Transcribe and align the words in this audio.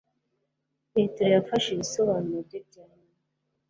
Petero 0.93 1.31
yafashe 1.37 1.69
ibisobanuro 1.71 2.37
bye 2.47 2.59
bya 2.67 2.83
nyuma 2.99 3.15